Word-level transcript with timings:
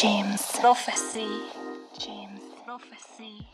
James 0.00 0.38
Prophecy. 0.60 1.26
James 1.98 2.38
Prophecy. 2.66 3.46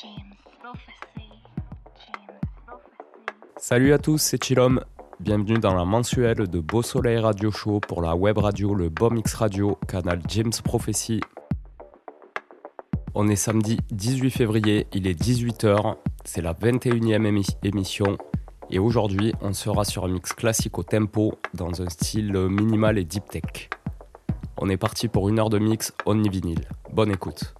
James 0.00 0.34
Prophecy. 0.60 1.30
James 2.06 2.38
Prophecy. 2.66 3.26
Salut 3.58 3.92
à 3.92 3.98
tous, 3.98 4.18
c'est 4.18 4.42
Chilom. 4.42 4.80
Bienvenue 5.20 5.58
dans 5.58 5.74
la 5.74 5.84
mensuelle 5.84 6.48
de 6.48 6.60
Beau 6.60 6.82
Soleil 6.82 7.18
Radio 7.18 7.50
Show 7.50 7.80
pour 7.80 8.00
la 8.02 8.14
web 8.16 8.38
radio, 8.38 8.74
le 8.74 8.88
BOM 8.88 9.18
X 9.18 9.34
Radio, 9.34 9.78
canal 9.88 10.22
James 10.28 10.52
Prophecy. 10.64 11.20
On 13.14 13.28
est 13.28 13.36
samedi 13.36 13.78
18 13.90 14.30
février, 14.30 14.86
il 14.92 15.06
est 15.06 15.20
18h, 15.20 15.96
c'est 16.24 16.40
la 16.42 16.54
21e 16.54 17.26
émi- 17.26 17.56
émission. 17.62 18.16
Et 18.70 18.78
aujourd'hui, 18.78 19.34
on 19.42 19.52
sera 19.52 19.84
sur 19.84 20.04
un 20.04 20.08
mix 20.08 20.32
classique 20.32 20.78
au 20.78 20.82
tempo, 20.82 21.34
dans 21.52 21.82
un 21.82 21.88
style 21.90 22.32
minimal 22.32 22.98
et 22.98 23.04
deep 23.04 23.26
tech. 23.28 23.68
On 24.64 24.68
est 24.68 24.76
parti 24.76 25.08
pour 25.08 25.28
une 25.28 25.40
heure 25.40 25.50
de 25.50 25.58
mix 25.58 25.92
on 26.06 26.14
vinyle. 26.28 26.68
Bonne 26.92 27.10
écoute. 27.10 27.52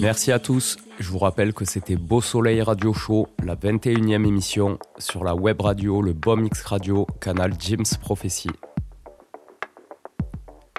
Merci 0.00 0.32
à 0.32 0.38
tous. 0.38 0.76
Je 0.98 1.08
vous 1.10 1.18
rappelle 1.18 1.54
que 1.54 1.64
c'était 1.64 1.96
Beau 1.96 2.20
Soleil 2.20 2.60
Radio 2.62 2.92
Show, 2.92 3.28
la 3.42 3.56
21e 3.56 4.26
émission 4.26 4.78
sur 4.98 5.24
la 5.24 5.34
web 5.34 5.60
radio, 5.60 6.02
le 6.02 6.12
BOM 6.12 6.44
X 6.44 6.62
Radio, 6.64 7.06
canal 7.20 7.54
Jim's 7.58 7.96
Prophecy. 7.96 8.50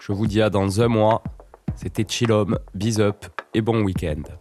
Je 0.01 0.11
vous 0.11 0.27
dis 0.27 0.41
à 0.41 0.49
dans 0.49 0.81
un 0.81 0.87
mois. 0.87 1.23
C'était 1.75 2.05
Chillom, 2.07 2.57
bis 2.75 2.99
up 2.99 3.25
et 3.53 3.61
bon 3.61 3.81
week-end. 3.81 4.40